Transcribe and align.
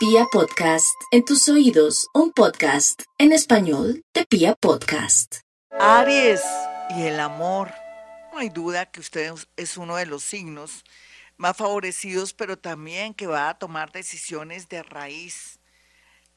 Pia 0.00 0.24
Podcast, 0.32 0.98
en 1.10 1.26
tus 1.26 1.46
oídos, 1.50 2.08
un 2.14 2.32
podcast 2.32 3.02
en 3.18 3.32
español 3.32 4.02
de 4.14 4.24
Pia 4.24 4.54
Podcast. 4.54 5.40
Aries 5.78 6.40
y 6.96 7.02
el 7.02 7.20
amor. 7.20 7.70
No 8.32 8.38
hay 8.38 8.48
duda 8.48 8.90
que 8.90 9.00
usted 9.00 9.34
es 9.56 9.76
uno 9.76 9.96
de 9.96 10.06
los 10.06 10.22
signos 10.22 10.86
más 11.36 11.54
favorecidos, 11.54 12.32
pero 12.32 12.58
también 12.58 13.12
que 13.12 13.26
va 13.26 13.50
a 13.50 13.58
tomar 13.58 13.92
decisiones 13.92 14.70
de 14.70 14.82
raíz. 14.82 15.58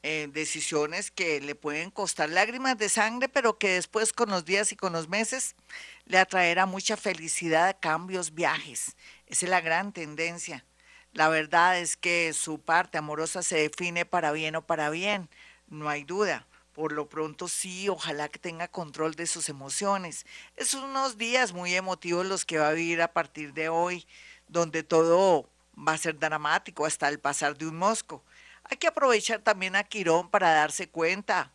Eh, 0.02 0.28
decisiones 0.30 1.10
que 1.10 1.40
le 1.40 1.54
pueden 1.54 1.90
costar 1.90 2.28
lágrimas 2.28 2.76
de 2.76 2.90
sangre, 2.90 3.30
pero 3.30 3.56
que 3.56 3.70
después 3.70 4.12
con 4.12 4.28
los 4.28 4.44
días 4.44 4.72
y 4.72 4.76
con 4.76 4.92
los 4.92 5.08
meses 5.08 5.56
le 6.04 6.18
atraerá 6.18 6.66
mucha 6.66 6.98
felicidad, 6.98 7.78
cambios, 7.80 8.34
viajes. 8.34 8.94
Esa 9.26 9.46
es 9.46 9.50
la 9.50 9.62
gran 9.62 9.94
tendencia. 9.94 10.66
La 11.14 11.28
verdad 11.28 11.78
es 11.78 11.96
que 11.96 12.32
su 12.34 12.58
parte 12.58 12.98
amorosa 12.98 13.42
se 13.42 13.56
define 13.56 14.04
para 14.04 14.32
bien 14.32 14.56
o 14.56 14.66
para 14.66 14.90
bien, 14.90 15.30
no 15.68 15.88
hay 15.88 16.04
duda. 16.04 16.46
Por 16.74 16.92
lo 16.92 17.08
pronto 17.08 17.48
sí, 17.48 17.88
ojalá 17.88 18.28
que 18.28 18.38
tenga 18.38 18.68
control 18.68 19.14
de 19.14 19.26
sus 19.26 19.48
emociones. 19.48 20.26
Es 20.56 20.74
unos 20.74 21.16
días 21.16 21.52
muy 21.52 21.74
emotivos 21.74 22.26
los 22.26 22.44
que 22.44 22.58
va 22.58 22.68
a 22.68 22.72
vivir 22.72 23.00
a 23.00 23.12
partir 23.12 23.54
de 23.54 23.68
hoy, 23.68 24.06
donde 24.48 24.82
todo 24.82 25.48
va 25.76 25.92
a 25.92 25.98
ser 25.98 26.18
dramático 26.18 26.84
hasta 26.84 27.08
el 27.08 27.20
pasar 27.20 27.56
de 27.56 27.68
un 27.68 27.76
mosco. 27.76 28.22
Hay 28.64 28.76
que 28.76 28.88
aprovechar 28.88 29.40
también 29.40 29.76
a 29.76 29.84
Quirón 29.84 30.28
para 30.30 30.52
darse 30.52 30.88
cuenta 30.88 31.52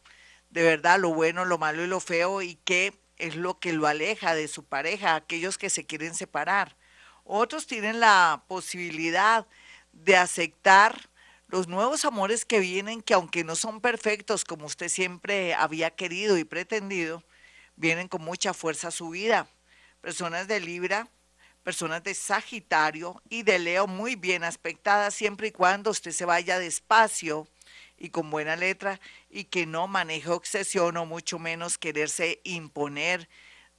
de 0.50 0.64
verdad 0.64 1.00
lo 1.00 1.14
bueno, 1.14 1.46
lo 1.46 1.58
malo 1.58 1.84
y 1.84 1.88
lo 1.88 2.00
feo 2.00 2.42
y 2.42 2.56
qué 2.66 2.94
es 3.18 3.36
lo 3.36 3.60
que 3.60 3.74
lo 3.74 3.88
aleja 3.88 4.34
de 4.36 4.48
su 4.48 4.64
pareja, 4.64 5.16
aquellos 5.16 5.58
que 5.58 5.70
se 5.70 5.86
quieren 5.86 6.16
separar. 6.16 6.76
Otros 7.32 7.68
tienen 7.68 8.00
la 8.00 8.44
posibilidad 8.48 9.46
de 9.94 10.18
aceptar 10.18 11.12
los 11.48 11.68
nuevos 11.68 12.04
amores 12.04 12.44
que 12.44 12.60
vienen, 12.60 13.04
que 13.04 13.14
aunque 13.14 13.44
no 13.44 13.56
son 13.56 13.82
perfectos 13.82 14.44
como 14.44 14.66
usted 14.66 14.90
siempre 14.90 15.54
había 15.54 15.92
querido 15.92 16.40
y 16.40 16.44
pretendido, 16.44 17.24
vienen 17.76 18.08
con 18.08 18.24
mucha 18.24 18.56
fuerza 18.56 18.88
a 18.88 18.92
su 18.92 19.12
vida. 19.12 19.48
Personas 20.02 20.48
de 20.48 20.60
Libra, 20.60 21.08
personas 21.64 22.04
de 22.04 22.16
Sagitario 22.16 23.22
y 23.30 23.44
de 23.44 23.60
Leo 23.60 23.86
muy 23.86 24.16
bien 24.16 24.44
aspectadas 24.44 25.14
siempre 25.14 25.50
y 25.50 25.52
cuando 25.52 25.92
usted 25.92 26.14
se 26.14 26.26
vaya 26.26 26.58
despacio 26.58 27.48
y 27.96 28.10
con 28.10 28.32
buena 28.32 28.56
letra 28.56 29.00
y 29.30 29.44
que 29.44 29.68
no 29.68 29.88
maneje 29.88 30.32
obsesión 30.32 30.98
o 30.98 31.06
mucho 31.06 31.38
menos 31.38 31.78
quererse 31.78 32.42
imponer 32.44 33.30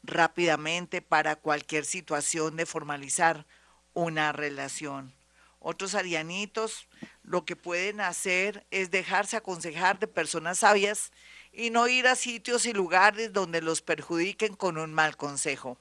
rápidamente 0.02 1.02
para 1.02 1.36
cualquier 1.36 1.84
situación 1.84 2.56
de 2.56 2.66
formalizar 2.66 3.46
una 3.92 4.32
relación. 4.32 5.12
Otros 5.58 5.94
arianitos 5.94 6.88
lo 7.22 7.44
que 7.44 7.54
pueden 7.54 8.00
hacer 8.00 8.66
es 8.70 8.90
dejarse 8.90 9.36
aconsejar 9.36 9.98
de 9.98 10.06
personas 10.06 10.60
sabias 10.60 11.12
y 11.52 11.70
no 11.70 11.86
ir 11.86 12.06
a 12.06 12.16
sitios 12.16 12.64
y 12.66 12.72
lugares 12.72 13.32
donde 13.32 13.60
los 13.60 13.82
perjudiquen 13.82 14.54
con 14.54 14.78
un 14.78 14.94
mal 14.94 15.16
consejo. 15.16 15.76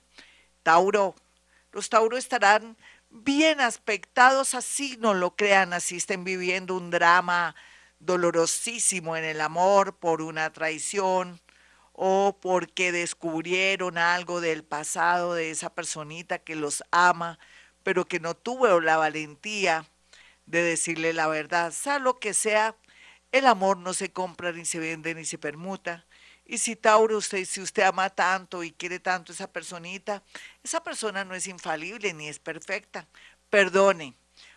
Tauro, 0.63 1.15
los 1.71 1.89
Tauro 1.89 2.17
estarán 2.17 2.75
bien 3.09 3.61
aspectados, 3.61 4.53
así 4.53 4.97
no 4.99 5.13
lo 5.13 5.35
crean, 5.35 5.73
así 5.73 5.97
estén 5.97 6.23
viviendo 6.23 6.75
un 6.75 6.91
drama 6.91 7.55
dolorosísimo 7.99 9.15
en 9.15 9.23
el 9.23 9.41
amor 9.41 9.95
por 9.95 10.21
una 10.21 10.51
traición, 10.51 11.39
o 12.01 12.37
porque 12.39 12.93
descubrieron 12.93 13.97
algo 13.97 14.39
del 14.39 14.63
pasado 14.63 15.33
de 15.33 15.51
esa 15.51 15.69
personita 15.75 16.39
que 16.39 16.55
los 16.55 16.81
ama, 16.91 17.39
pero 17.83 18.05
que 18.05 18.21
no 18.21 18.35
tuvo 18.35 18.79
la 18.79 18.95
valentía 18.95 19.85
de 20.45 20.63
decirle 20.63 21.11
la 21.11 21.27
verdad. 21.27 21.73
Sea 21.73 21.99
lo 21.99 22.17
que 22.17 22.33
sea, 22.33 22.73
el 23.33 23.45
amor 23.45 23.75
no 23.79 23.93
se 23.93 24.13
compra, 24.13 24.53
ni 24.53 24.63
se 24.63 24.79
vende, 24.79 25.13
ni 25.13 25.25
se 25.25 25.37
permuta. 25.37 26.05
Y 26.45 26.59
si 26.59 26.77
Tauro, 26.77 27.17
usted, 27.17 27.43
si 27.43 27.59
usted 27.59 27.83
ama 27.83 28.09
tanto 28.09 28.63
y 28.63 28.71
quiere 28.71 29.01
tanto 29.01 29.33
a 29.33 29.35
esa 29.35 29.51
personita, 29.51 30.23
esa 30.63 30.81
persona 30.81 31.25
no 31.25 31.35
es 31.35 31.47
infalible 31.47 32.13
ni 32.13 32.29
es 32.29 32.39
perfecta. 32.39 33.09
Perdone, 33.49 34.15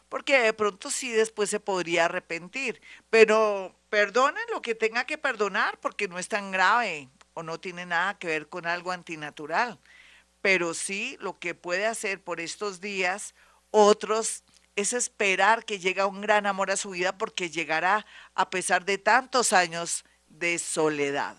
porque 0.09 0.39
de 0.39 0.53
pronto 0.53 0.93
sí 0.93 1.11
después 1.11 1.51
se 1.51 1.59
podría 1.59 2.05
arrepentir, 2.05 2.81
pero 3.11 3.75
perdone 3.89 4.39
lo 4.53 4.63
que 4.63 4.77
tenga 4.77 5.07
que 5.07 5.19
perdonar 5.19 5.81
porque 5.81 6.07
no 6.07 6.21
es 6.21 6.29
tan 6.29 6.53
grave 6.53 7.09
o 7.35 7.43
no 7.43 7.61
tiene 7.61 7.87
nada 7.87 8.19
que 8.19 8.27
ver 8.27 8.49
con 8.49 8.67
algo 8.67 8.93
antinatural, 8.93 9.79
pero 10.41 10.75
sí 10.75 11.17
lo 11.21 11.39
que 11.39 11.55
puede 11.55 11.87
hacer 11.87 12.23
por 12.23 12.41
estos 12.41 12.81
días 12.81 13.35
otros 13.71 14.45
es 14.77 14.93
esperar 14.93 15.65
que 15.65 15.79
llegue 15.79 16.05
un 16.05 16.21
gran 16.21 16.47
amor 16.47 16.71
a 16.71 16.77
su 16.77 16.91
vida 16.91 17.17
porque 17.19 17.51
llegará 17.51 18.07
a 18.35 18.51
pesar 18.51 18.85
de 18.85 18.99
tantos 18.99 19.53
años 19.53 20.05
de 20.29 20.59
soledad. 20.59 21.37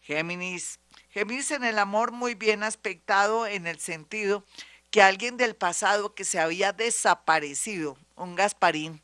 Géminis. 0.00 0.80
Géminis 1.10 1.50
en 1.50 1.64
el 1.64 1.78
amor 1.78 2.12
muy 2.12 2.34
bien 2.34 2.62
aspectado 2.62 3.46
en 3.46 3.66
el 3.66 3.78
sentido 3.78 4.44
que 4.90 5.02
alguien 5.02 5.36
del 5.36 5.54
pasado 5.54 6.14
que 6.14 6.24
se 6.24 6.40
había 6.40 6.72
desaparecido, 6.72 7.96
un 8.16 8.34
Gasparín, 8.34 9.02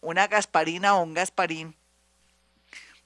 una 0.00 0.26
Gasparina 0.26 0.96
o 0.96 1.02
un 1.02 1.14
Gasparín, 1.14 1.74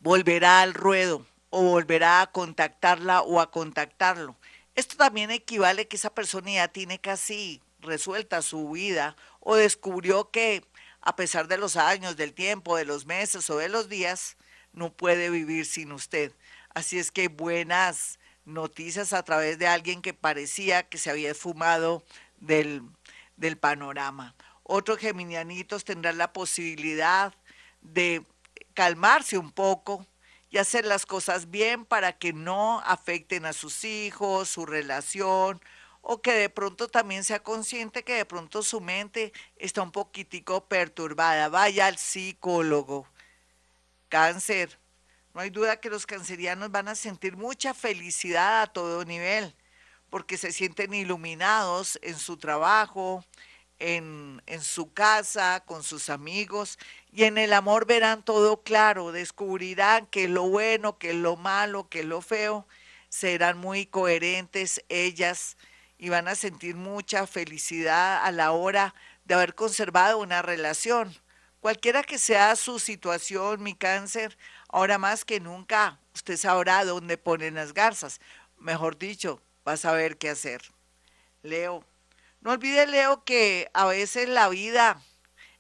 volverá 0.01 0.61
al 0.61 0.75
ruedo 0.75 1.27
o 1.57 1.63
volverá 1.63 2.21
a 2.21 2.27
contactarla 2.27 3.23
o 3.23 3.41
a 3.41 3.51
contactarlo. 3.51 4.37
Esto 4.75 4.99
también 4.99 5.31
equivale 5.31 5.83
a 5.83 5.85
que 5.87 5.97
esa 5.97 6.15
persona 6.15 6.51
ya 6.51 6.69
tiene 6.69 7.01
casi 7.01 7.63
resuelta 7.81 8.43
su 8.43 8.69
vida 8.73 9.17
o 9.41 9.57
descubrió 9.57 10.31
que 10.31 10.67
a 11.01 11.17
pesar 11.17 11.49
de 11.49 11.57
los 11.57 11.77
años, 11.77 12.19
del 12.19 12.35
tiempo, 12.35 12.77
de 12.77 12.85
los 12.85 13.07
meses 13.07 13.49
o 13.49 13.57
de 13.57 13.71
los 13.71 13.89
días, 13.89 14.37
no 14.75 14.93
puede 14.93 15.31
vivir 15.31 15.65
sin 15.65 15.93
usted. 15.93 16.31
Así 16.75 16.99
es 16.99 17.11
que 17.11 17.29
buenas 17.29 18.19
noticias 18.45 19.15
a 19.15 19.23
través 19.23 19.59
de 19.59 19.67
alguien 19.67 20.03
que 20.03 20.13
parecía 20.13 20.83
que 20.83 20.99
se 20.99 21.09
había 21.09 21.31
esfumado 21.31 22.05
del, 22.39 22.83
del 23.39 23.57
panorama. 23.57 24.35
Otros 24.63 24.99
geminianitos 24.99 25.87
tendrán 25.87 26.19
la 26.19 26.35
posibilidad 26.35 27.33
de 27.81 28.27
calmarse 28.75 29.39
un 29.39 29.53
poco, 29.53 30.07
hacer 30.59 30.85
las 30.85 31.07
cosas 31.07 31.51
bien 31.51 31.85
para 31.85 32.19
que 32.19 32.33
no 32.33 32.81
afecten 32.81 33.47
a 33.47 33.53
sus 33.53 33.85
hijos, 33.85 34.49
su 34.49 34.67
relación, 34.67 35.61
o 36.03 36.23
que 36.23 36.33
de 36.33 36.49
pronto 36.49 36.89
también 36.89 37.25
sea 37.25 37.43
consciente 37.43 38.05
que 38.05 38.15
de 38.15 38.25
pronto 38.25 38.63
su 38.63 38.81
mente 38.81 39.33
está 39.57 39.83
un 39.83 39.91
poquitico 39.91 40.69
perturbada. 40.69 41.49
Vaya 41.49 41.87
al 41.87 41.99
psicólogo. 41.99 43.09
Cáncer. 44.09 44.79
No 45.35 45.41
hay 45.41 45.51
duda 45.51 45.81
que 45.81 45.91
los 45.91 46.07
cancerianos 46.07 46.71
van 46.71 46.89
a 46.89 46.95
sentir 46.95 47.37
mucha 47.37 47.75
felicidad 47.75 48.63
a 48.63 48.67
todo 48.69 49.05
nivel, 49.05 49.55
porque 50.09 50.39
se 50.39 50.53
sienten 50.53 50.95
iluminados 50.95 51.99
en 52.03 52.17
su 52.19 52.37
trabajo, 52.37 53.25
en, 53.79 54.43
en, 54.47 54.63
su 54.63 54.93
casa, 54.93 55.63
con 55.67 55.83
sus 55.83 56.09
amigos, 56.09 56.79
y 57.13 57.25
en 57.25 57.39
el 57.39 57.53
amor 57.53 57.87
verán 57.87 58.23
todo 58.23 58.63
claro, 58.63 59.13
descubrirán 59.13 60.07
que 60.07 60.29
lo 60.29 60.49
bueno, 60.49 60.99
que 60.99 61.15
lo 61.15 61.37
malo, 61.37 61.89
que 61.89 62.05
lo 62.05 62.21
feo, 62.21 62.67
serán 63.09 63.59
muy 63.59 63.87
coherentes 63.87 64.85
ellas 64.89 65.57
y 65.99 66.09
van 66.09 66.29
a 66.29 66.35
sentir 66.35 66.77
mucha 66.77 67.27
felicidad 67.27 68.25
a 68.25 68.31
la 68.33 68.53
hora 68.53 68.95
de 69.25 69.35
haber 69.35 69.55
conservado 69.55 70.19
una 70.19 70.43
relación. 70.43 71.15
Cualquiera 71.61 72.03
que 72.03 72.19
sea 72.19 72.55
su 72.57 72.79
situación, 72.79 73.63
mi 73.63 73.75
cáncer, 73.75 74.37
ahora 74.69 74.99
más 74.99 75.25
que 75.25 75.41
nunca, 75.41 75.99
usted 76.15 76.37
sabrá 76.37 76.85
dónde 76.85 77.19
ponen 77.19 77.55
las 77.55 77.75
garzas. 77.75 78.21
Mejor 78.59 78.99
dicho, 78.99 79.41
va 79.67 79.73
a 79.73 79.77
saber 79.77 80.17
qué 80.17 80.31
hacer. 80.31 80.63
Leo, 81.43 81.85
no 82.47 82.53
olvide, 82.53 82.87
Leo, 82.87 83.25
que 83.25 83.69
a 83.75 83.87
veces 83.87 84.29
la 84.29 84.49
vida 84.49 85.03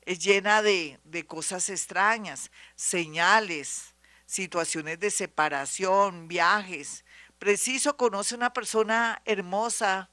es 0.03 0.21
llena 0.21 0.63
de, 0.63 1.01
de 1.03 1.27
cosas 1.27 1.69
extrañas, 1.69 2.53
señales, 2.77 3.97
situaciones 4.25 5.01
de 5.01 5.11
separación, 5.11 6.29
viajes. 6.29 7.05
Preciso 7.41 7.97
conoce 7.97 8.37
una 8.37 8.53
persona 8.53 9.21
hermosa 9.25 10.11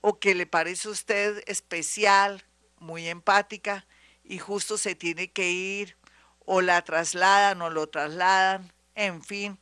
o 0.00 0.20
que 0.20 0.36
le 0.36 0.46
parece 0.46 0.86
a 0.86 0.92
usted 0.92 1.42
especial, 1.48 2.44
muy 2.78 3.08
empática, 3.08 3.84
y 4.22 4.38
justo 4.38 4.78
se 4.78 4.94
tiene 4.94 5.32
que 5.32 5.50
ir, 5.50 5.96
o 6.38 6.60
la 6.60 6.82
trasladan 6.82 7.62
o 7.62 7.68
lo 7.68 7.88
trasladan, 7.88 8.72
en 8.94 9.24
fin. 9.24 9.58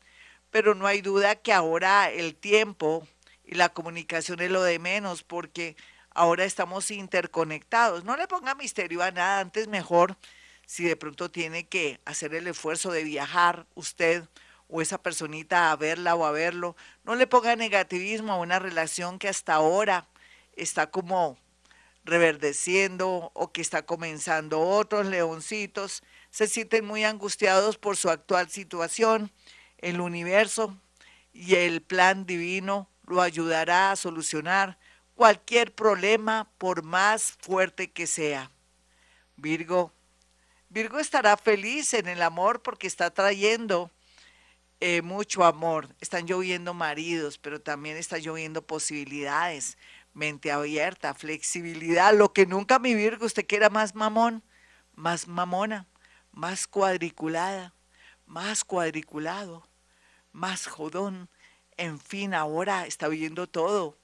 Pero 0.51 0.75
no 0.75 0.87
hay 0.87 1.01
duda 1.01 1.37
que 1.37 1.55
ahora 1.55 2.11
el 2.11 2.37
tiempo 2.37 3.09
y 3.47 3.55
la 3.55 3.71
comunicación 3.71 4.41
es 4.41 4.51
lo 4.51 4.63
de 4.63 4.79
menos, 4.79 5.23
porque 5.23 5.75
ahora 6.21 6.45
estamos 6.45 6.91
interconectados. 6.91 8.05
No 8.05 8.15
le 8.15 8.29
ponga 8.29 8.55
misterio 8.55 9.03
a 9.03 9.11
nada, 9.11 9.41
antes 9.41 9.69
mejor 9.69 10.19
si 10.67 10.85
de 10.85 10.95
pronto 10.95 11.31
tiene 11.31 11.67
que 11.67 11.99
hacer 12.05 12.35
el 12.35 12.47
esfuerzo 12.47 12.93
de 12.93 13.05
viajar 13.05 13.67
usted 13.75 14.25
o 14.69 14.83
esa 14.83 15.03
personita 15.03 15.73
a 15.73 15.77
verla 15.77 16.15
o 16.15 16.27
a 16.27 16.31
verlo, 16.31 16.77
no 17.05 17.15
le 17.15 17.27
ponga 17.27 17.57
negativismo 17.57 18.35
a 18.35 18.37
una 18.37 18.59
relación 18.59 19.19
que 19.19 19.29
hasta 19.29 19.55
ahora 19.55 20.09
está 20.53 20.91
como 20.91 21.39
reverdeciendo 22.05 23.31
o 23.33 23.51
que 23.51 23.63
está 23.63 23.87
comenzando 23.87 24.61
otros 24.61 25.07
leoncitos. 25.07 26.03
se 26.29 26.47
sienten 26.47 26.85
muy 26.85 27.03
angustiados 27.03 27.79
por 27.79 27.97
su 27.97 28.11
actual 28.11 28.51
situación, 28.51 29.33
el 29.79 30.03
universo 30.03 30.79
y 31.33 31.55
el 31.55 31.81
plan 31.81 32.27
divino 32.27 32.91
lo 33.07 33.23
ayudará 33.23 33.91
a 33.91 33.97
solucionar 33.97 34.79
cualquier 35.21 35.75
problema 35.75 36.51
por 36.57 36.83
más 36.83 37.33
fuerte 37.43 37.91
que 37.91 38.07
sea. 38.07 38.51
Virgo, 39.37 39.93
Virgo 40.71 40.99
estará 40.99 41.37
feliz 41.37 41.93
en 41.93 42.09
el 42.09 42.23
amor 42.23 42.63
porque 42.63 42.87
está 42.87 43.11
trayendo 43.11 43.91
eh, 44.81 45.03
mucho 45.03 45.45
amor. 45.45 45.95
Están 46.01 46.27
lloviendo 46.27 46.73
maridos, 46.73 47.37
pero 47.37 47.61
también 47.61 47.99
está 47.99 48.17
lloviendo 48.17 48.67
posibilidades, 48.67 49.77
mente 50.15 50.51
abierta, 50.53 51.13
flexibilidad, 51.13 52.17
lo 52.17 52.33
que 52.33 52.47
nunca 52.47 52.79
mi 52.79 52.95
Virgo, 52.95 53.27
usted 53.27 53.47
quiera 53.47 53.69
más 53.69 53.95
mamón, 53.95 54.43
más 54.95 55.29
mamona, 55.29 55.87
más 56.33 56.67
cuadriculada, 56.67 57.75
más 58.25 58.65
cuadriculado, 58.65 59.69
más 60.33 60.67
jodón. 60.67 61.29
En 61.77 62.01
fin, 62.01 62.33
ahora 62.33 62.87
está 62.87 63.09
viendo 63.09 63.47
todo 63.47 64.00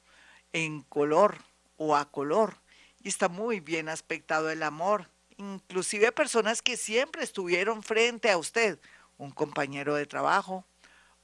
en 0.57 0.81
color 0.81 1.37
o 1.77 1.97
a 1.97 2.11
color 2.11 2.57
y 3.03 3.09
está 3.09 3.29
muy 3.29 3.61
bien 3.61 3.91
aspectado 3.91 4.49
el 4.49 4.63
amor. 4.63 5.11
Inclusive 5.37 6.13
personas 6.13 6.63
que 6.63 6.79
siempre 6.79 7.23
estuvieron 7.23 7.83
frente 7.83 8.31
a 8.31 8.39
usted, 8.39 8.79
un 9.19 9.31
compañero 9.33 9.95
de 9.95 10.07
trabajo 10.07 10.65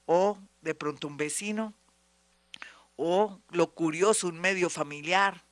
o 0.05 0.37
de 0.61 0.75
pronto 0.75 1.09
un 1.09 1.17
vecino 1.17 1.73
o 2.97 3.41
lo 3.49 3.71
curioso, 3.71 4.29
un 4.29 4.39
medio 4.39 4.69
familiar 4.69 5.43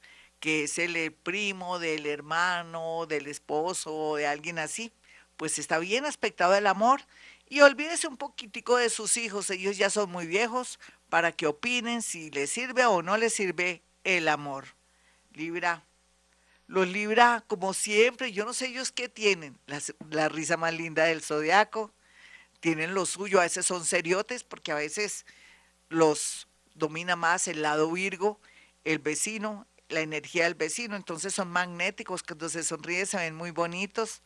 que 0.41 0.65
es 0.65 0.79
el 0.79 1.13
primo 1.13 1.79
del 1.79 2.05
hermano, 2.05 3.07
del 3.07 3.29
esposo, 3.29 4.17
de 4.17 4.27
alguien 4.27 4.59
así, 4.59 4.93
pues 5.39 5.59
está 5.59 5.79
bien 5.79 6.05
aspectado 6.05 6.55
el 6.55 6.67
amor 6.67 7.01
y 7.51 7.63
olvídese 7.63 8.07
un 8.07 8.17
poquitico 8.17 8.77
de 8.77 8.89
sus 8.89 9.17
hijos, 9.17 9.51
ellos 9.51 9.77
ya 9.77 9.91
son 9.91 10.09
muy 10.09 10.27
viejos 10.29 10.79
para 11.09 11.33
que 11.33 11.49
opinen 11.49 12.01
si 12.01 12.31
les 12.31 12.49
sirve 12.49 12.87
o 12.87 13.03
no 13.03 13.17
les 13.17 13.35
sirve 13.35 13.83
el 14.05 14.29
amor. 14.29 14.69
Libra. 15.33 15.85
Los 16.69 16.87
Libra, 16.87 17.43
como 17.49 17.75
siempre, 17.75 18.31
yo 18.31 18.45
no 18.45 18.55
sé 18.55 18.69
ellos 18.69 18.93
qué 18.93 19.09
tienen, 19.09 19.59
la, 20.11 20.29
risa 20.29 20.57
más 20.57 20.73
linda 20.73 21.05
del 21.05 21.23
zodiaco, 21.23 21.93
tienen 22.61 22.95
lo 22.95 23.05
suyo, 23.05 23.41
a 23.41 23.43
veces 23.43 23.67
son 23.67 23.85
seriotes 23.85 24.45
porque 24.45 24.71
a 24.71 24.77
veces 24.77 25.27
los 25.89 26.47
domina 26.75 27.17
más 27.17 27.49
el 27.49 27.63
lado 27.63 27.91
Virgo, 27.91 28.41
el 28.85 29.01
vecino, 29.01 29.67
la 29.89 30.03
energía 30.03 30.45
del 30.45 30.55
vecino, 30.55 30.95
entonces 30.95 31.35
son 31.35 31.51
magnéticos, 31.51 32.23
cuando 32.23 32.49
se 32.49 32.63
sonríen 32.63 33.07
se 33.07 33.17
ven 33.17 33.35
muy 33.35 33.51
bonitos, 33.51 34.23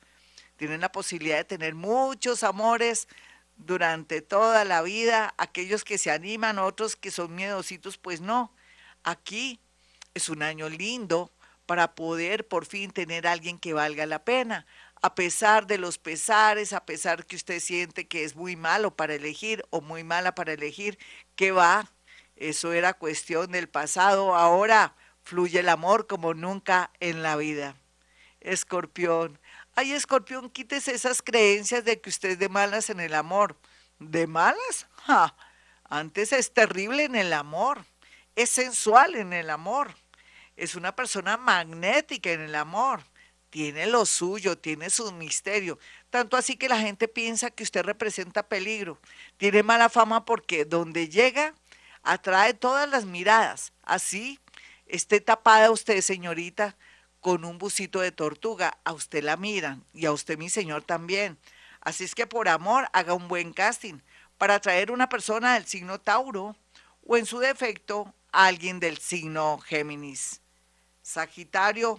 tienen 0.57 0.81
la 0.81 0.93
posibilidad 0.93 1.37
de 1.39 1.45
tener 1.45 1.75
muchos 1.75 2.43
amores 2.43 3.09
durante 3.57 4.21
toda 4.21 4.65
la 4.65 4.83
vida, 4.83 5.35
aquellos 5.39 5.85
que 5.85 5.99
se 5.99 6.11
animan, 6.11 6.59
otros 6.59 6.97
que 6.97 7.11
son 7.11 7.35
miedositos, 7.35 7.99
pues 7.99 8.21
no, 8.21 8.53
aquí 9.05 9.61
es 10.15 10.29
un 10.29 10.43
año 10.43 10.69
lindo 10.69 11.31
para 11.67 11.95
poder 11.95 12.47
por 12.47 12.67
fin 12.67 12.91
tener 12.91 13.27
a 13.27 13.33
alguien 13.33 13.59
que 13.59 13.73
valga 13.73 14.07
la 14.07 14.25
pena 14.25 14.67
a 15.05 15.15
pesar 15.15 15.67
de 15.67 15.77
los 15.77 15.99
pesares, 15.99 16.73
a 16.73 16.87
pesar 16.87 17.27
que 17.27 17.37
usted 17.37 17.61
siente 17.61 18.09
que 18.09 18.25
es 18.25 18.37
muy 18.37 18.57
malo 18.57 18.97
para 18.97 19.13
elegir 19.13 19.63
o 19.69 19.83
muy 19.83 20.03
mala 20.03 20.35
para 20.35 20.55
elegir, 20.55 20.99
¿qué 21.37 21.53
va? 21.53 21.93
Eso 22.37 22.73
era 22.73 22.95
cuestión 22.95 23.53
del 23.53 23.69
pasado, 23.69 24.35
ahora 24.35 24.97
fluye 25.23 25.61
el 25.61 25.69
amor 25.69 26.07
como 26.07 26.33
nunca 26.33 26.91
en 27.01 27.23
la 27.23 27.37
vida. 27.37 27.77
Escorpión, 28.41 29.39
ay 29.75 29.93
escorpión, 29.93 30.51
quítese 30.51 30.95
esas 30.95 31.23
creencias 31.23 31.85
de 31.85 32.01
que 32.01 32.11
usted 32.11 32.31
es 32.31 32.39
de 32.39 32.49
malas 32.49 32.91
en 32.91 33.01
el 33.01 33.15
amor. 33.15 33.57
¿De 33.99 34.27
malas? 34.27 34.87
Ja, 35.05 35.37
antes 35.85 36.33
es 36.33 36.53
terrible 36.53 37.05
en 37.05 37.15
el 37.15 37.33
amor, 37.33 37.85
es 38.37 38.51
sensual 38.51 39.15
en 39.15 39.33
el 39.33 39.51
amor, 39.51 39.95
es 40.57 40.75
una 40.75 40.95
persona 40.97 41.37
magnética 41.37 42.31
en 42.31 42.41
el 42.41 42.55
amor 42.55 43.03
tiene 43.55 43.87
lo 43.87 44.05
suyo, 44.05 44.59
tiene 44.59 44.91
su 44.91 45.13
misterio. 45.13 45.79
Tanto 46.11 46.37
así 46.37 46.57
que 46.57 46.69
la 46.69 46.81
gente 46.81 47.07
piensa 47.07 47.53
que 47.53 47.63
usted 47.63 47.85
representa 47.85 48.49
peligro. 48.49 48.99
Tiene 49.37 49.63
mala 49.63 49.89
fama 49.89 50.25
porque 50.25 50.65
donde 50.65 51.09
llega 51.09 51.55
atrae 52.03 52.55
todas 52.55 52.89
las 52.89 53.05
miradas. 53.05 53.73
Así 53.85 54.41
esté 54.87 55.21
tapada 55.21 55.71
usted, 55.71 56.01
señorita, 56.01 56.77
con 57.25 57.47
un 57.47 57.57
busito 57.57 58.03
de 58.03 58.13
tortuga. 58.13 58.77
A 58.85 58.93
usted 58.93 59.25
la 59.25 59.39
miran 59.39 59.83
y 59.95 60.05
a 60.05 60.13
usted, 60.13 60.37
mi 60.37 60.51
señor, 60.51 60.83
también. 60.83 61.39
Así 61.81 62.05
es 62.05 62.15
que 62.15 62.27
por 62.27 62.51
amor 62.51 62.87
haga 62.93 63.15
un 63.15 63.29
buen 63.29 63.55
casting 63.55 63.95
para 64.37 64.57
atraer 64.57 64.91
una 64.91 65.09
persona 65.09 65.55
del 65.55 65.65
signo 65.65 65.99
Tauro 65.99 66.55
o 67.07 67.17
en 67.17 67.25
su 67.25 67.39
defecto 67.39 68.13
alguien 68.31 68.79
del 68.79 68.99
signo 68.99 69.57
Géminis. 69.57 70.43
Sagitario, 71.01 71.99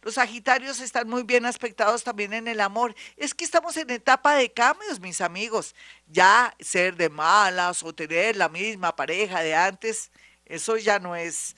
los 0.00 0.14
Sagitarios 0.14 0.80
están 0.80 1.10
muy 1.10 1.24
bien 1.24 1.44
aspectados 1.44 2.02
también 2.02 2.32
en 2.32 2.48
el 2.48 2.62
amor. 2.62 2.94
Es 3.18 3.34
que 3.34 3.44
estamos 3.44 3.76
en 3.76 3.90
etapa 3.90 4.34
de 4.34 4.50
cambios, 4.50 4.98
mis 4.98 5.20
amigos. 5.20 5.74
Ya 6.06 6.56
ser 6.58 6.96
de 6.96 7.10
malas 7.10 7.82
o 7.82 7.94
tener 7.94 8.36
la 8.36 8.48
misma 8.48 8.96
pareja 8.96 9.42
de 9.42 9.54
antes, 9.54 10.10
eso 10.46 10.78
ya 10.78 10.98
no 10.98 11.14
es 11.16 11.54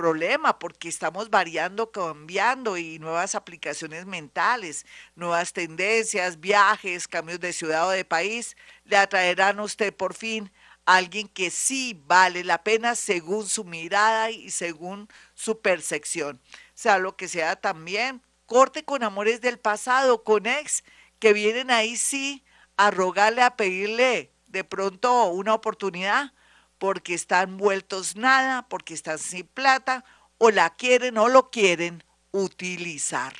problema 0.00 0.58
porque 0.58 0.88
estamos 0.88 1.28
variando, 1.28 1.92
cambiando 1.92 2.78
y 2.78 2.98
nuevas 2.98 3.34
aplicaciones 3.34 4.06
mentales, 4.06 4.86
nuevas 5.14 5.52
tendencias, 5.52 6.40
viajes, 6.40 7.06
cambios 7.06 7.38
de 7.38 7.52
ciudad 7.52 7.86
o 7.86 7.90
de 7.90 8.06
país, 8.06 8.56
le 8.84 8.96
atraerán 8.96 9.58
a 9.58 9.64
usted 9.64 9.94
por 9.94 10.14
fin 10.14 10.50
a 10.86 10.96
alguien 10.96 11.28
que 11.28 11.50
sí 11.50 12.02
vale 12.06 12.44
la 12.44 12.64
pena 12.64 12.94
según 12.94 13.46
su 13.46 13.64
mirada 13.64 14.30
y 14.30 14.50
según 14.50 15.06
su 15.34 15.60
percepción 15.60 16.40
sea 16.80 16.98
lo 16.98 17.14
que 17.14 17.28
sea 17.28 17.56
también. 17.56 18.22
Corte 18.46 18.86
con 18.86 19.02
amores 19.02 19.42
del 19.42 19.58
pasado, 19.58 20.24
con 20.24 20.46
ex, 20.46 20.82
que 21.18 21.34
vienen 21.34 21.70
ahí 21.70 21.98
sí 21.98 22.42
a 22.78 22.90
rogarle, 22.90 23.42
a 23.42 23.54
pedirle 23.54 24.32
de 24.46 24.64
pronto 24.64 25.26
una 25.26 25.52
oportunidad, 25.52 26.32
porque 26.80 27.12
están 27.12 27.58
vueltos 27.58 28.16
nada, 28.16 28.66
porque 28.66 28.94
están 28.94 29.18
sin 29.18 29.46
plata, 29.46 30.02
o 30.38 30.50
la 30.50 30.70
quieren 30.70 31.18
o 31.18 31.28
lo 31.28 31.50
quieren 31.50 32.02
utilizar. 32.32 33.34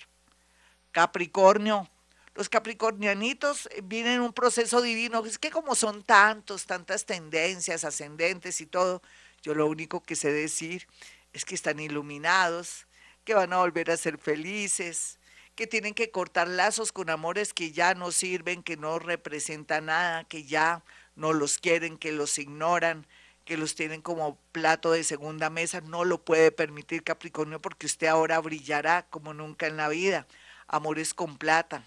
Capricornio, 0.93 1.89
los 2.35 2.51
capricornianitos 2.51 3.71
vienen 3.85 4.17
en 4.17 4.21
un 4.21 4.35
proceso 4.35 4.83
divino. 4.83 5.25
Es 5.25 5.39
que 5.39 5.51
como 5.51 5.75
son 5.75 6.03
tantos, 6.03 6.67
tantas 6.67 7.07
tendencias 7.07 7.85
ascendentes 7.85 8.61
y 8.61 8.67
todo, 8.67 9.01
yo 9.43 9.55
lo 9.55 9.67
único 9.67 10.03
que 10.03 10.17
sé 10.17 10.31
decir 10.31 10.87
es 11.33 11.47
que 11.47 11.55
están 11.55 11.81
iluminados, 11.81 12.87
que 13.25 13.33
van 13.33 13.55
a 13.55 13.59
volver 13.61 13.91
a 13.91 13.97
ser 13.97 14.19
felices, 14.19 15.19
que 15.55 15.67
tienen 15.67 15.95
que 15.95 16.11
cortar 16.11 16.47
lazos 16.47 16.93
con 16.93 17.09
amores 17.09 17.55
que 17.55 17.73
ya 17.73 17.95
no 17.95 18.13
sirven, 18.13 18.63
que 18.63 18.77
no 18.77 18.99
representan 18.99 19.87
nada, 19.87 20.25
que 20.25 20.45
ya 20.45 20.85
no 21.17 21.33
los 21.33 21.57
quieren, 21.57 21.97
que 21.97 22.13
los 22.13 22.37
ignoran, 22.39 23.07
que 23.51 23.57
los 23.57 23.75
tienen 23.75 24.01
como 24.01 24.39
plato 24.53 24.93
de 24.93 25.03
segunda 25.03 25.51
mesa. 25.51 25.81
No 25.81 26.05
lo 26.05 26.25
puede 26.25 26.53
permitir 26.53 27.03
Capricornio 27.03 27.61
porque 27.61 27.87
usted 27.87 28.07
ahora 28.07 28.39
brillará 28.39 29.09
como 29.11 29.35
nunca 29.35 29.67
en 29.67 29.77
la 29.77 29.89
vida. 29.89 30.29
Amores 30.69 31.15
con 31.15 31.37
plata 31.37 31.85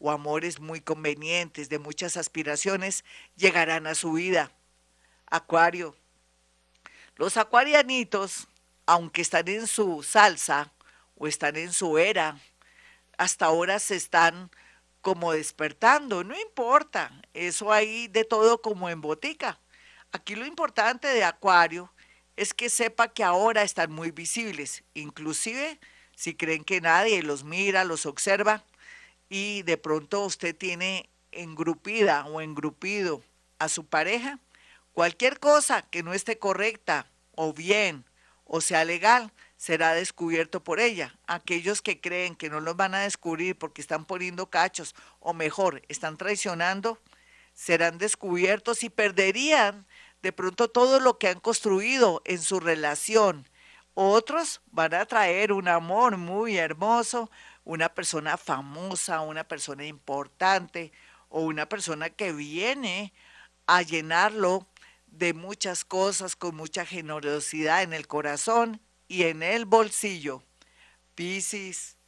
o 0.00 0.10
amores 0.10 0.58
muy 0.58 0.80
convenientes, 0.80 1.68
de 1.68 1.78
muchas 1.78 2.16
aspiraciones, 2.16 3.04
llegarán 3.36 3.86
a 3.86 3.94
su 3.94 4.14
vida. 4.14 4.50
Acuario. 5.26 5.94
Los 7.14 7.36
acuarianitos, 7.36 8.48
aunque 8.84 9.22
están 9.22 9.46
en 9.46 9.68
su 9.68 10.02
salsa, 10.02 10.72
o 11.14 11.28
están 11.28 11.54
en 11.54 11.72
su 11.72 11.96
era, 11.96 12.40
hasta 13.18 13.46
ahora 13.46 13.78
se 13.78 13.94
están 13.94 14.50
como 15.00 15.32
despertando, 15.32 16.24
no 16.24 16.36
importa, 16.36 17.12
eso 17.34 17.72
hay 17.72 18.08
de 18.08 18.24
todo 18.24 18.60
como 18.60 18.90
en 18.90 19.00
botica. 19.00 19.60
Aquí 20.14 20.36
lo 20.36 20.46
importante 20.46 21.08
de 21.08 21.24
Acuario 21.24 21.92
es 22.36 22.54
que 22.54 22.70
sepa 22.70 23.08
que 23.08 23.24
ahora 23.24 23.64
están 23.64 23.90
muy 23.90 24.12
visibles, 24.12 24.84
inclusive 24.94 25.80
si 26.14 26.36
creen 26.36 26.62
que 26.62 26.80
nadie 26.80 27.20
los 27.24 27.42
mira, 27.42 27.82
los 27.82 28.06
observa 28.06 28.62
y 29.28 29.62
de 29.62 29.76
pronto 29.76 30.24
usted 30.24 30.54
tiene 30.54 31.10
engrupida 31.32 32.26
o 32.26 32.40
engrupido 32.40 33.24
a 33.58 33.68
su 33.68 33.86
pareja, 33.86 34.38
cualquier 34.92 35.40
cosa 35.40 35.82
que 35.82 36.04
no 36.04 36.14
esté 36.14 36.38
correcta 36.38 37.08
o 37.32 37.52
bien 37.52 38.04
o 38.44 38.60
sea 38.60 38.84
legal, 38.84 39.32
será 39.56 39.94
descubierto 39.94 40.62
por 40.62 40.78
ella. 40.78 41.18
Aquellos 41.26 41.82
que 41.82 42.00
creen 42.00 42.36
que 42.36 42.50
no 42.50 42.60
los 42.60 42.76
van 42.76 42.94
a 42.94 43.00
descubrir 43.00 43.58
porque 43.58 43.82
están 43.82 44.04
poniendo 44.04 44.48
cachos, 44.48 44.94
o 45.18 45.34
mejor, 45.34 45.82
están 45.88 46.16
traicionando, 46.16 47.00
serán 47.52 47.98
descubiertos 47.98 48.84
y 48.84 48.90
perderían 48.90 49.86
de 50.24 50.32
pronto 50.32 50.68
todo 50.68 51.00
lo 51.00 51.18
que 51.18 51.28
han 51.28 51.38
construido 51.38 52.22
en 52.24 52.40
su 52.40 52.58
relación. 52.58 53.46
Otros 53.92 54.62
van 54.70 54.94
a 54.94 55.04
traer 55.04 55.52
un 55.52 55.68
amor 55.68 56.16
muy 56.16 56.56
hermoso, 56.56 57.30
una 57.62 57.90
persona 57.90 58.38
famosa, 58.38 59.20
una 59.20 59.44
persona 59.44 59.84
importante 59.84 60.92
o 61.28 61.42
una 61.42 61.68
persona 61.68 62.08
que 62.08 62.32
viene 62.32 63.12
a 63.66 63.82
llenarlo 63.82 64.66
de 65.06 65.34
muchas 65.34 65.84
cosas 65.84 66.36
con 66.36 66.56
mucha 66.56 66.86
generosidad 66.86 67.82
en 67.82 67.92
el 67.92 68.06
corazón 68.06 68.80
y 69.06 69.24
en 69.24 69.42
el 69.42 69.66
bolsillo. 69.66 70.42
Piscis. 71.14 71.98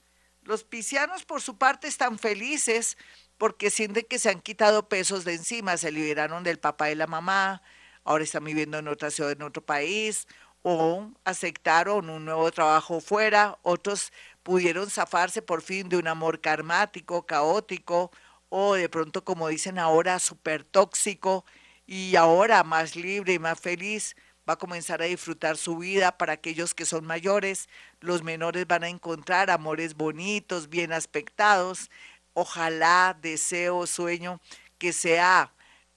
Los 0.43 0.65
piscianos 0.65 1.27
por 1.27 1.43
su 1.43 1.59
parte 1.59 1.87
están 1.87 2.19
felices 2.19 2.97
porque 3.37 3.69
sienten 3.69 4.07
que 4.09 4.19
se 4.19 4.31
han 4.31 4.41
quitado 4.41 4.89
pesos 4.89 5.27
de 5.27 5.35
encima, 5.35 5.77
se 5.77 5.93
liberaron 5.93 6.45
del 6.45 6.59
papá 6.59 6.91
y 6.91 6.95
la 6.95 7.07
mamá, 7.07 7.61
ahora 8.07 8.25
están 8.25 8.45
viviendo 8.45 8.79
en 8.79 8.89
otra 8.89 9.11
ciudad, 9.11 9.33
en 9.33 9.43
otro 9.43 9.65
país, 9.65 10.27
o 10.63 11.11
aceptaron 11.25 12.09
un 12.09 12.25
nuevo 12.25 12.51
trabajo 12.53 13.01
fuera, 13.01 13.59
otros 13.63 14.13
pudieron 14.43 14.89
zafarse 14.91 15.43
por 15.43 15.61
fin 15.61 15.89
de 15.89 15.97
un 15.97 16.09
amor 16.09 16.41
karmático, 16.41 17.27
caótico, 17.27 18.11
o 18.49 18.75
de 18.75 18.89
pronto, 18.89 19.25
como 19.25 19.49
dicen 19.49 19.79
ahora, 19.79 20.19
súper 20.21 20.65
tóxico, 20.65 21.45
y 21.87 22.17
ahora 22.17 22.65
más 22.65 22.97
libre 22.97 23.35
y 23.35 23.39
más 23.39 23.61
feliz, 23.61 24.17
va 24.49 24.55
a 24.55 24.59
comenzar 24.59 25.03
a 25.03 25.07
disfrutar 25.07 25.57
su 25.57 25.79
vida 25.79 26.17
para 26.17 26.35
aquellos 26.35 26.75
que 26.75 26.87
son 26.87 27.05
mayores, 27.05 27.69
los 28.01 28.23
menores 28.23 28.67
van 28.69 28.85
a 28.85 28.89
encontrar 28.89 29.51
amores 29.51 29.95
bonitos, 29.95 30.69
bien 30.69 30.93
aspectados, 30.93 31.91
ojalá, 32.35 33.19
deseo, 33.21 33.87
sueño 33.87 34.41
que 34.79 34.93
sea 34.93 35.53